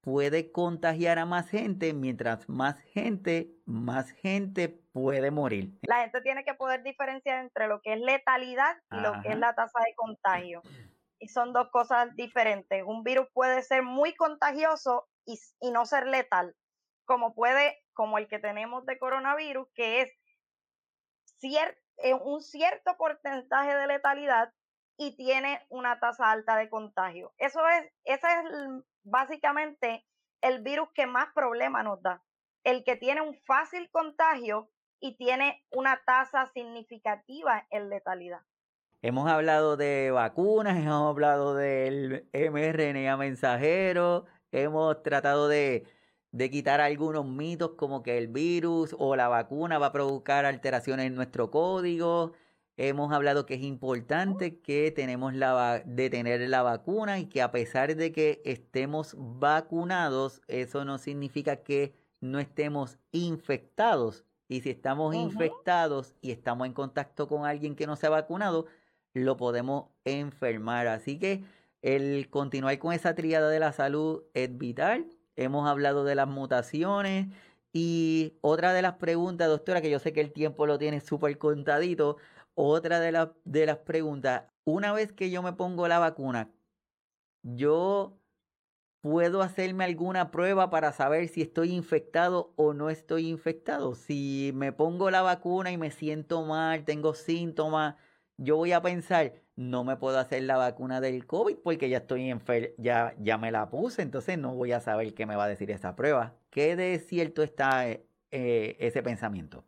[0.00, 5.78] puede contagiar a más gente, mientras más gente, más gente puede morir.
[5.82, 9.38] La gente tiene que poder diferenciar entre lo que es letalidad y lo que es
[9.38, 10.62] la tasa de contagio.
[11.18, 12.82] Y son dos cosas diferentes.
[12.86, 16.54] Un virus puede ser muy contagioso y, y no ser letal,
[17.04, 20.12] como puede, como el que tenemos de coronavirus, que es
[21.42, 24.52] eh, un cierto porcentaje de letalidad
[24.98, 27.32] y tiene una tasa alta de contagio.
[27.38, 30.04] Eso es, ese es básicamente
[30.42, 32.22] el virus que más problema nos da.
[32.64, 34.68] El que tiene un fácil contagio
[35.00, 38.40] y tiene una tasa significativa en letalidad.
[39.00, 45.86] Hemos hablado de vacunas, hemos hablado del mRNA mensajero, hemos tratado de,
[46.32, 51.06] de, quitar algunos mitos como que el virus o la vacuna va a provocar alteraciones
[51.06, 52.32] en nuestro código.
[52.80, 57.50] Hemos hablado que es importante que tenemos la de tener la vacuna y que a
[57.50, 64.24] pesar de que estemos vacunados, eso no significa que no estemos infectados.
[64.46, 68.66] Y si estamos infectados y estamos en contacto con alguien que no se ha vacunado,
[69.12, 70.86] lo podemos enfermar.
[70.86, 71.42] Así que
[71.82, 75.04] el continuar con esa triada de la salud es vital.
[75.34, 77.26] Hemos hablado de las mutaciones.
[77.72, 81.36] Y otra de las preguntas, doctora, que yo sé que el tiempo lo tiene súper
[81.38, 82.16] contadito,
[82.58, 86.50] otra de, de las preguntas, una vez que yo me pongo la vacuna,
[87.42, 88.18] yo
[89.00, 93.94] puedo hacerme alguna prueba para saber si estoy infectado o no estoy infectado.
[93.94, 97.94] Si me pongo la vacuna y me siento mal, tengo síntomas,
[98.36, 102.28] yo voy a pensar, no me puedo hacer la vacuna del COVID porque ya estoy
[102.28, 105.48] enfer ya, ya me la puse, entonces no voy a saber qué me va a
[105.48, 106.36] decir esa prueba.
[106.50, 108.06] ¿Qué de cierto está eh,
[108.80, 109.64] ese pensamiento?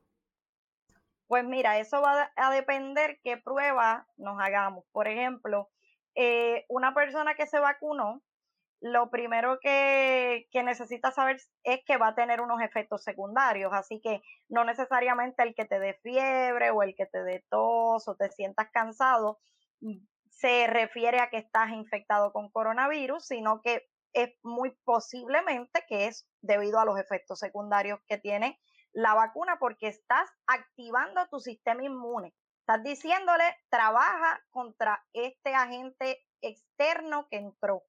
[1.31, 4.85] Pues mira, eso va a depender qué prueba nos hagamos.
[4.90, 5.71] Por ejemplo,
[6.16, 8.21] eh, una persona que se vacunó,
[8.81, 14.01] lo primero que, que, necesita saber es que va a tener unos efectos secundarios, así
[14.01, 18.16] que no necesariamente el que te dé fiebre o el que te dé tos o
[18.16, 19.38] te sientas cansado
[19.83, 19.99] mm,
[20.31, 26.29] se refiere a que estás infectado con coronavirus, sino que es muy posiblemente que es
[26.40, 28.59] debido a los efectos secundarios que tiene
[28.92, 32.35] la vacuna porque estás activando tu sistema inmune.
[32.61, 37.83] Estás diciéndole, trabaja contra este agente externo que entró.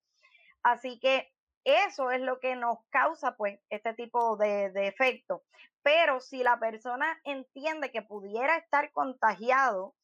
[0.63, 1.31] Así que
[1.63, 5.43] eso es lo que nos causa pues este tipo de, de efecto.
[5.83, 9.95] Pero si la persona entiende que pudiera estar contagiado,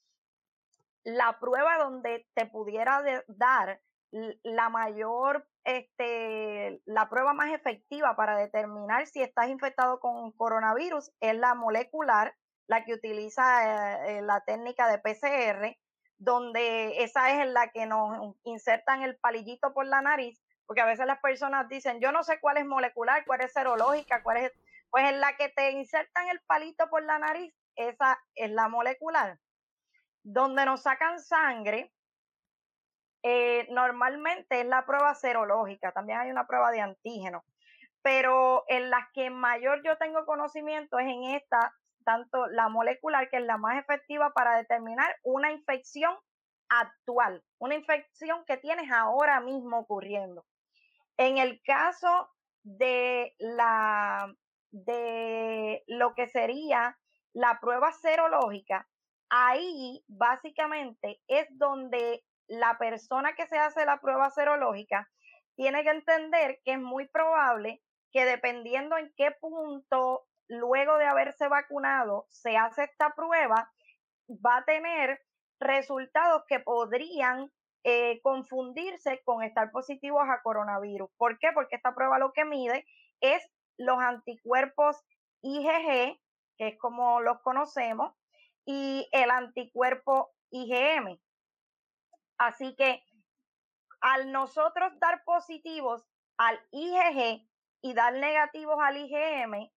[1.03, 3.81] la prueba donde te pudiera dar
[4.11, 11.35] la mayor, este, la prueba más efectiva para determinar si estás infectado con coronavirus es
[11.35, 12.33] la molecular,
[12.67, 15.77] la que utiliza eh, eh, la técnica de PCR,
[16.19, 20.85] donde esa es en la que nos insertan el palillito por la nariz, porque a
[20.85, 24.53] veces las personas dicen, yo no sé cuál es molecular, cuál es serológica, cuál es,
[24.89, 29.37] pues en la que te insertan el palito por la nariz, esa es la molecular.
[30.23, 31.91] Donde nos sacan sangre,
[33.29, 37.43] eh, normalmente es la prueba serológica, también hay una prueba de antígeno,
[38.01, 41.73] pero en las que mayor yo tengo conocimiento es en esta,
[42.05, 46.15] tanto la molecular, que es la más efectiva para determinar una infección
[46.69, 50.45] actual, una infección que tienes ahora mismo ocurriendo.
[51.17, 52.29] En el caso
[52.63, 54.33] de la
[54.71, 56.97] de lo que sería
[57.33, 58.87] la prueba serológica,
[59.29, 65.09] ahí básicamente es donde la persona que se hace la prueba serológica
[65.55, 67.81] tiene que entender que es muy probable
[68.11, 73.71] que dependiendo en qué punto luego de haberse vacunado se hace esta prueba,
[74.29, 75.21] va a tener
[75.59, 77.51] resultados que podrían
[77.83, 81.09] eh, confundirse con estar positivos a coronavirus.
[81.17, 81.49] ¿Por qué?
[81.53, 82.85] Porque esta prueba lo que mide
[83.21, 83.43] es
[83.77, 84.97] los anticuerpos
[85.41, 86.19] IgG,
[86.57, 88.13] que es como los conocemos,
[88.65, 91.19] y el anticuerpo IgM.
[92.37, 93.03] Así que
[94.01, 96.05] al nosotros dar positivos
[96.37, 97.47] al IgG
[97.81, 99.71] y dar negativos al IgM,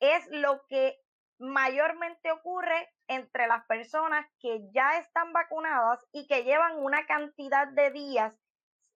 [0.00, 0.98] es lo que
[1.38, 7.90] mayormente ocurre entre las personas que ya están vacunadas y que llevan una cantidad de
[7.90, 8.34] días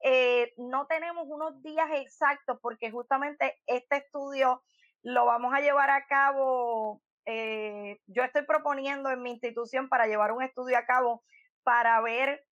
[0.03, 4.63] eh, no tenemos unos días exactos porque justamente este estudio
[5.03, 7.03] lo vamos a llevar a cabo.
[7.27, 11.23] Eh, yo estoy proponiendo en mi institución para llevar un estudio a cabo
[11.63, 12.45] para ver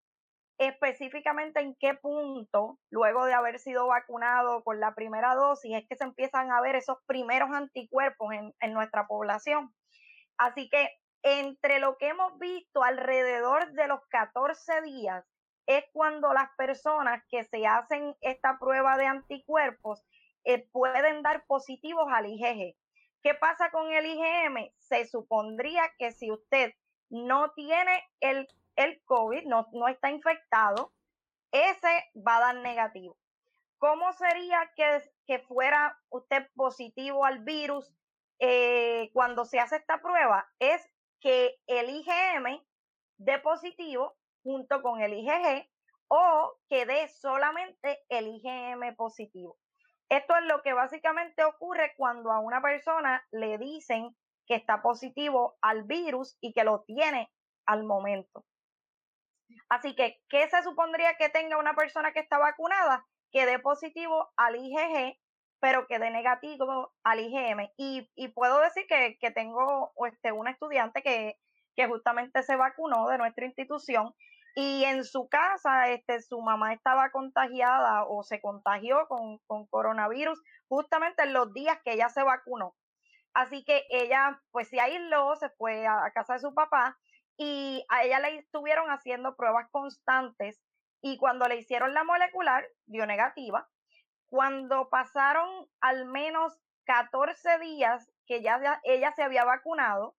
[0.59, 5.97] específicamente en qué punto, luego de haber sido vacunado con la primera dosis, es que
[5.97, 9.73] se empiezan a ver esos primeros anticuerpos en, en nuestra población.
[10.37, 10.91] Así que
[11.23, 15.25] entre lo que hemos visto alrededor de los 14 días,
[15.69, 20.03] es cuando las personas que se hacen esta prueba de anticuerpos
[20.45, 22.75] eh, pueden dar positivos al IgG.
[23.23, 24.73] ¿Qué pasa con el IgM?
[24.79, 26.73] Se supondría que si usted
[27.11, 28.49] no tiene el,
[28.79, 30.93] el COVID, no, no está infectado,
[31.51, 33.17] ese va a dar negativo.
[33.79, 37.93] ¿Cómo sería que, que fuera usted positivo al virus
[38.39, 40.49] eh, cuando se hace esta prueba?
[40.61, 40.89] Es
[41.21, 42.65] que el IgM
[43.19, 45.69] dé positivo junto con el IgG
[46.07, 49.59] o que dé solamente el IgM positivo.
[50.09, 54.17] Esto es lo que básicamente ocurre cuando a una persona le dicen
[54.47, 57.31] que está positivo al virus y que lo tiene
[57.67, 58.45] al momento.
[59.69, 63.07] Así que, ¿qué se supondría que tenga una persona que está vacunada?
[63.33, 65.19] Que dé positivo al IgG,
[65.61, 67.71] pero que dé negativo al IgM.
[67.77, 71.37] Y, puedo decir que, tengo este, un estudiante que,
[71.87, 74.13] justamente se vacunó de nuestra institución
[74.57, 79.39] y en su casa, este, su mamá estaba contagiada o se contagió con,
[79.69, 82.75] coronavirus justamente en los días que ella se vacunó.
[83.33, 86.99] Así que ella, pues se aisló, se fue a, casa de su papá
[87.39, 90.61] y a ella le estuvieron haciendo pruebas constantes
[91.01, 93.69] y cuando le hicieron la molecular, dio negativa.
[94.27, 100.17] Cuando pasaron al menos 14 días que ya ella se había vacunado,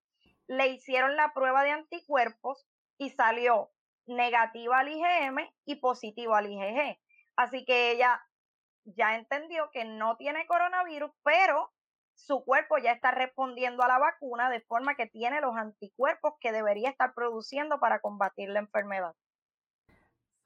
[0.47, 2.65] le hicieron la prueba de anticuerpos
[2.97, 3.69] y salió
[4.07, 6.97] negativa al IgM y positivo al IgG.
[7.35, 8.23] Así que ella
[8.85, 11.71] ya entendió que no tiene coronavirus, pero
[12.19, 16.51] su cuerpo ya está respondiendo a la vacuna de forma que tiene los anticuerpos que
[16.51, 19.13] debería estar produciendo para combatir la enfermedad.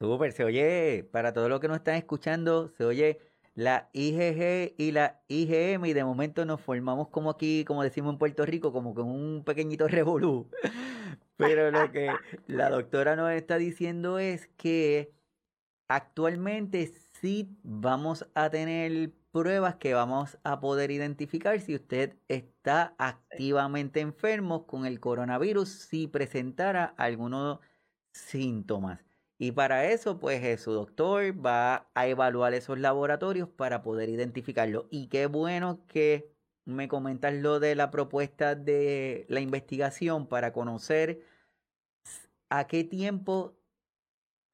[0.00, 3.20] Súper, se oye, para todos los que nos están escuchando, se oye
[3.54, 8.18] la IgG y la IgM y de momento nos formamos como aquí, como decimos en
[8.18, 10.50] Puerto Rico, como con un pequeñito revolú.
[11.36, 12.12] Pero lo que
[12.46, 15.12] la doctora nos está diciendo es que
[15.88, 16.82] actualmente
[17.24, 24.66] sí vamos a tener pruebas que vamos a poder identificar si usted está activamente enfermo
[24.66, 27.60] con el coronavirus, si presentara algunos
[28.12, 29.00] síntomas.
[29.38, 34.86] Y para eso, pues eh, su doctor va a evaluar esos laboratorios para poder identificarlo.
[34.90, 36.30] Y qué bueno que
[36.66, 41.22] me comentas lo de la propuesta de la investigación para conocer
[42.50, 43.56] a qué tiempo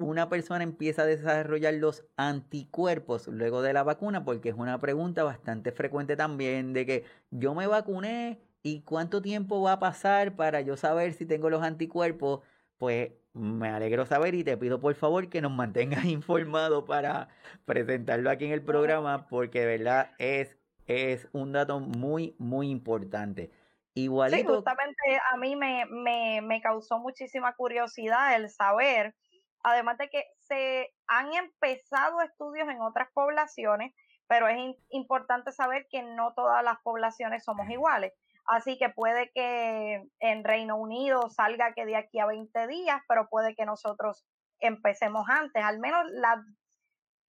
[0.00, 5.24] una persona empieza a desarrollar los anticuerpos luego de la vacuna, porque es una pregunta
[5.24, 10.60] bastante frecuente también de que yo me vacuné y cuánto tiempo va a pasar para
[10.60, 12.40] yo saber si tengo los anticuerpos.
[12.78, 17.28] Pues me alegro saber y te pido por favor que nos mantengas informados para
[17.64, 23.50] presentarlo aquí en el programa porque de verdad es, es un dato muy, muy importante.
[23.94, 24.48] Igualito.
[24.48, 29.14] Sí, justamente a mí me, me, me causó muchísima curiosidad el saber,
[29.62, 33.94] además de que se han empezado estudios en otras poblaciones,
[34.26, 38.12] pero es importante saber que no todas las poblaciones somos iguales.
[38.46, 43.28] Así que puede que en Reino Unido salga que de aquí a 20 días, pero
[43.28, 44.24] puede que nosotros
[44.60, 45.64] empecemos antes.
[45.64, 46.42] Al menos la,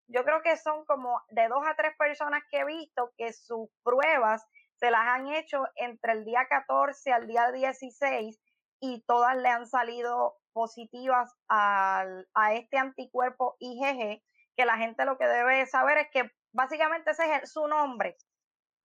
[0.09, 3.69] yo creo que son como de dos a tres personas que he visto que sus
[3.83, 8.41] pruebas se las han hecho entre el día 14 al día 16
[8.81, 14.23] y todas le han salido positivas al, a este anticuerpo IgG,
[14.57, 18.17] que la gente lo que debe saber es que básicamente ese es su nombre.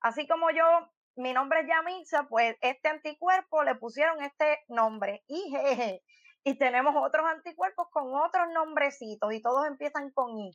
[0.02, 0.64] Así como yo
[1.16, 6.02] mi nombre es Yamisa, pues este anticuerpo le pusieron este nombre, IgG,
[6.44, 10.52] y tenemos otros anticuerpos con otros nombrecitos y todos empiezan con I.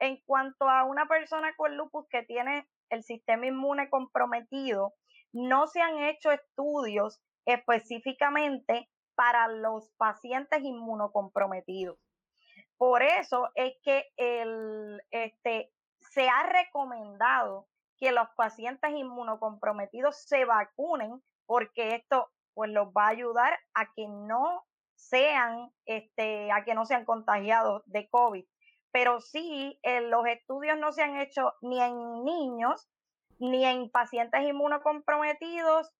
[0.00, 4.94] En cuanto a una persona con lupus que tiene el sistema inmune comprometido,
[5.32, 8.88] no se han hecho estudios específicamente
[9.18, 11.98] para los pacientes inmunocomprometidos.
[12.76, 17.66] Por eso es que el, este, se ha recomendado
[17.96, 24.06] que los pacientes inmunocomprometidos se vacunen porque esto pues los va a ayudar a que
[24.06, 24.64] no
[24.94, 28.44] sean este a que no sean contagiados de COVID.
[28.92, 32.88] Pero sí, eh, los estudios no se han hecho ni en niños,
[33.40, 35.90] ni en pacientes inmunocomprometidos,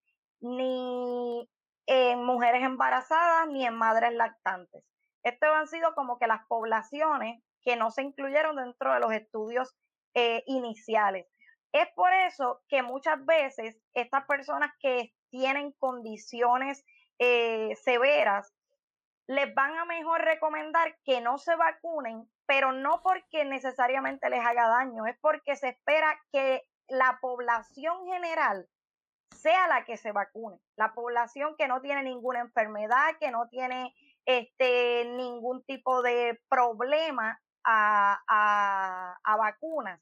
[0.41, 1.51] ni
[1.89, 4.85] en mujeres embarazadas, ni en madres lactantes.
[5.23, 9.75] Estos han sido como que las poblaciones que no se incluyeron dentro de los estudios
[10.15, 11.27] eh, iniciales.
[11.73, 16.85] Es por eso que muchas veces estas personas que tienen condiciones
[17.19, 18.53] eh, severas
[19.27, 24.69] les van a mejor recomendar que no se vacunen, pero no porque necesariamente les haga
[24.69, 28.67] daño, es porque se espera que la población general
[29.35, 33.95] sea la que se vacune, la población que no tiene ninguna enfermedad, que no tiene
[34.27, 40.01] este, ningún tipo de problema a, a vacunas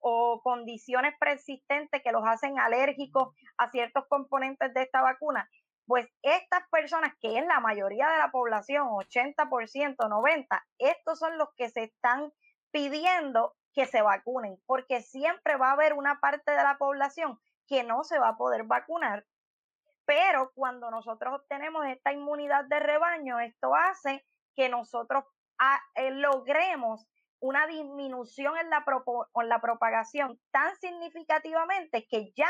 [0.00, 5.48] o condiciones persistentes que los hacen alérgicos a ciertos componentes de esta vacuna
[5.86, 11.48] pues estas personas, que es la mayoría de la población, 80%, 90%, estos son los
[11.56, 12.32] que se están
[12.72, 17.82] pidiendo que se vacunen, porque siempre va a haber una parte de la población que
[17.82, 19.24] no se va a poder vacunar,
[20.04, 25.24] pero cuando nosotros obtenemos esta inmunidad de rebaño, esto hace que nosotros
[25.58, 27.06] ah, eh, logremos
[27.40, 28.84] una disminución en la,
[29.34, 32.48] en la propagación tan significativamente que ya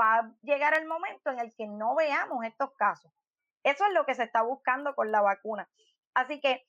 [0.00, 3.12] va a llegar el momento en el que no veamos estos casos.
[3.64, 5.68] Eso es lo que se está buscando con la vacuna.
[6.14, 6.64] Así que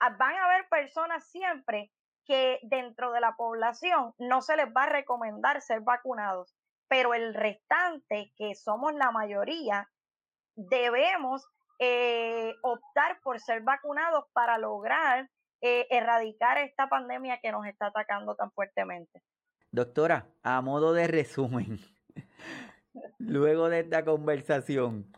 [0.00, 1.90] ah, van a haber personas siempre
[2.26, 6.54] que dentro de la población no se les va a recomendar ser vacunados,
[6.88, 9.88] pero el restante, que somos la mayoría,
[10.54, 11.46] debemos
[11.78, 15.28] eh, optar por ser vacunados para lograr
[15.60, 19.22] eh, erradicar esta pandemia que nos está atacando tan fuertemente.
[19.70, 21.80] Doctora, a modo de resumen,
[23.18, 25.12] Luego de esta conversación,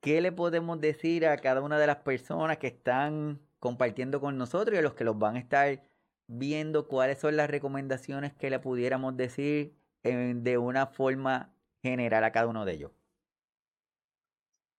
[0.00, 4.74] ¿qué le podemos decir a cada una de las personas que están compartiendo con nosotros
[4.74, 5.82] y a los que los van a estar
[6.26, 9.74] viendo cuáles son las recomendaciones que le pudiéramos decir
[10.04, 12.92] de una forma general a cada uno de ellos?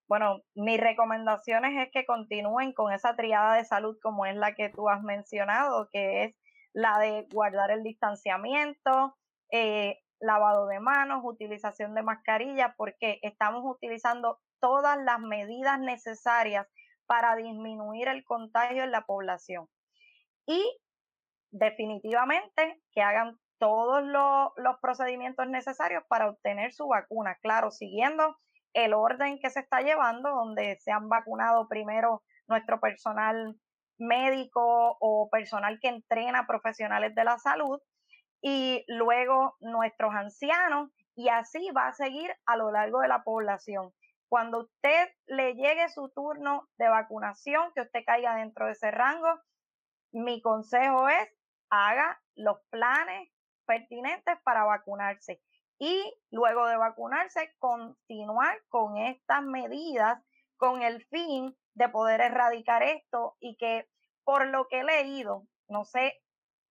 [0.07, 4.69] Bueno, mis recomendaciones es que continúen con esa triada de salud como es la que
[4.69, 6.35] tú has mencionado, que es
[6.73, 9.17] la de guardar el distanciamiento,
[9.51, 16.67] eh, lavado de manos, utilización de mascarilla, porque estamos utilizando todas las medidas necesarias
[17.07, 19.67] para disminuir el contagio en la población.
[20.45, 20.79] Y
[21.51, 28.37] definitivamente que hagan todos los, procedimientos necesarios para obtener su vacuna, claro, siguiendo
[28.73, 33.55] el orden que se está llevando, donde se han vacunado primero nuestro personal
[33.97, 37.79] médico o personal que entrena profesionales de la salud
[38.41, 43.93] y luego nuestros ancianos y así va a seguir a lo largo de la población.
[44.27, 49.39] Cuando usted le llegue su turno de vacunación, que usted caiga dentro de ese rango,
[50.11, 51.29] mi consejo es
[51.69, 53.29] haga los planes
[53.65, 55.41] pertinentes para vacunarse
[55.79, 60.23] y luego de vacunarse continuar con estas medidas
[60.57, 63.87] con el fin de poder erradicar esto y que
[64.23, 66.13] por lo que he leído, no sé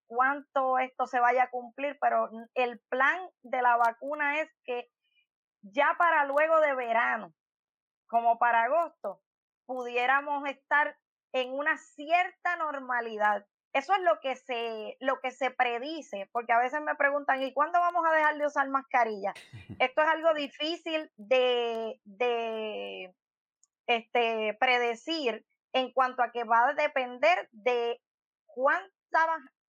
[0.07, 4.91] cuánto esto se vaya a cumplir, pero el plan de la vacuna es que
[5.63, 7.33] ya para luego de verano,
[8.07, 9.23] como para agosto,
[9.67, 10.97] pudiéramos estar
[11.33, 13.47] en una cierta normalidad.
[13.75, 17.53] Eso es lo que se, lo que se predice, porque a veces me preguntan, ¿y
[17.53, 19.35] cuándo vamos a dejar de usar mascarilla?
[19.81, 23.12] Esto es algo difícil de, de
[23.89, 28.01] este, predecir en cuanto a que va a depender de
[28.47, 28.95] cuánta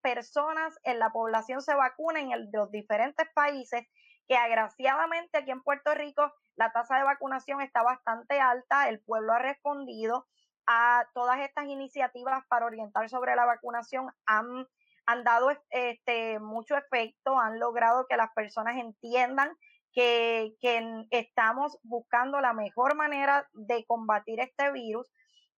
[0.02, 3.88] personas en la población se vacunen en los diferentes países,
[4.28, 9.32] que agraciadamente aquí en Puerto Rico la tasa de vacunación está bastante alta, el pueblo
[9.32, 10.28] ha respondido
[10.66, 14.66] a todas estas iniciativas para orientar sobre la vacunación, han,
[15.06, 19.50] han dado este, mucho efecto, han logrado que las personas entiendan
[19.92, 25.10] que, que estamos buscando la mejor manera de combatir este virus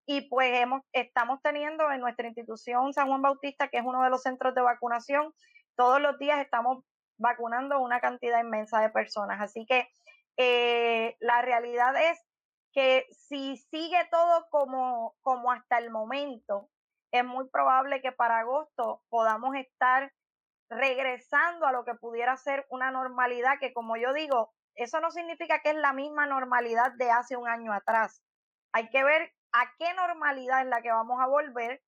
[0.05, 4.09] y pues hemos, estamos teniendo en nuestra institución San Juan Bautista, que es uno de
[4.09, 5.33] los centros de vacunación,
[5.75, 6.83] todos los días estamos
[7.19, 9.39] vacunando una cantidad inmensa de personas.
[9.39, 9.87] Así que
[10.37, 12.28] eh, la realidad es
[12.73, 16.69] que si sigue todo como, como hasta el momento,
[17.11, 20.13] es muy probable que para agosto podamos estar
[20.69, 25.61] regresando a lo que pudiera ser una normalidad que, como yo digo, eso no significa
[25.61, 28.23] que es la misma normalidad de hace un año atrás.
[28.71, 31.81] Hay que ver a qué normalidad es la que vamos a volver,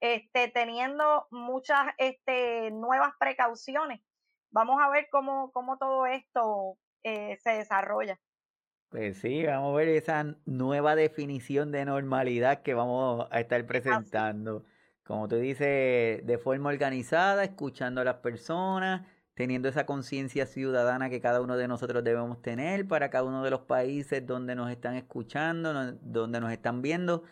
[0.00, 4.02] este, teniendo muchas este, nuevas precauciones.
[4.50, 8.20] Vamos a ver cómo, cómo todo esto eh, se desarrolla.
[8.92, 14.66] Pues sí, vamos a ver esa nueva definición de normalidad que vamos a estar presentando.
[15.02, 21.22] Como tú dices, de forma organizada, escuchando a las personas, teniendo esa conciencia ciudadana que
[21.22, 24.94] cada uno de nosotros debemos tener para cada uno de los países donde nos están
[24.94, 27.22] escuchando, donde nos están viendo.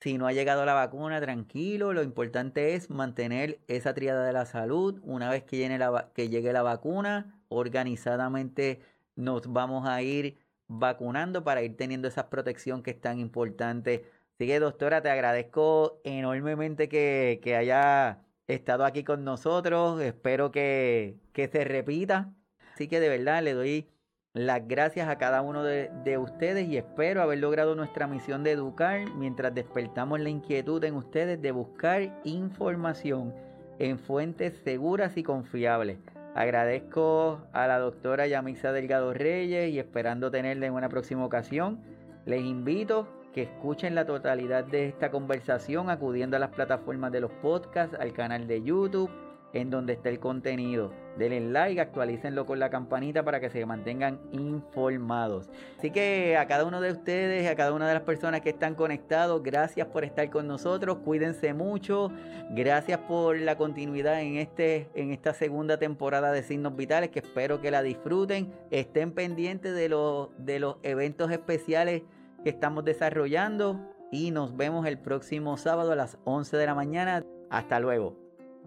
[0.00, 1.92] Si no ha llegado la vacuna, tranquilo.
[1.92, 4.98] Lo importante es mantener esa triada de la salud.
[5.04, 5.68] Una vez que,
[6.14, 8.80] que llegue la vacuna, organizadamente
[9.14, 14.04] nos vamos a ir vacunando para ir teniendo esa protección que es tan importante.
[14.34, 20.00] Así que, doctora, te agradezco enormemente que, que haya estado aquí con nosotros.
[20.00, 22.32] Espero que, que se repita.
[22.74, 23.88] Así que de verdad le doy
[24.34, 28.52] las gracias a cada uno de, de, ustedes y espero haber logrado nuestra misión de
[28.52, 33.34] educar mientras despertamos la inquietud en ustedes de buscar información
[33.78, 35.98] en fuentes seguras y confiables.
[36.36, 41.80] Agradezco a la doctora Yamisa Delgado Reyes y esperando tenerla en una próxima ocasión.
[42.26, 47.32] Les invito que escuchen la totalidad de esta conversación acudiendo a las plataformas de los
[47.40, 49.10] podcasts, al canal de YouTube
[49.56, 50.92] en donde está el contenido.
[51.16, 55.48] Denle like, actualícenlo con la campanita para que se mantengan informados.
[55.78, 58.74] Así que a cada uno de ustedes, a cada una de las personas que están
[58.74, 60.98] conectados, gracias por estar con nosotros.
[60.98, 62.10] Cuídense mucho.
[62.50, 67.62] Gracias por la continuidad en, este, en esta segunda temporada de Signos Vitales, que espero
[67.62, 68.52] que la disfruten.
[68.70, 72.02] Estén pendientes de los, de los eventos especiales
[72.44, 73.80] que estamos desarrollando.
[74.12, 77.24] Y nos vemos el próximo sábado a las 11 de la mañana.
[77.48, 78.16] Hasta luego.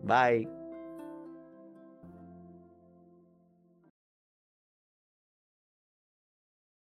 [0.03, 0.58] Bye.